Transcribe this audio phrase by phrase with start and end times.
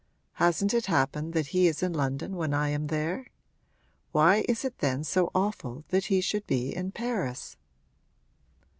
[0.41, 3.27] Hasn't it happened that he is in London when I am there?
[4.11, 7.55] Why is it then so awful that he should be in Paris?'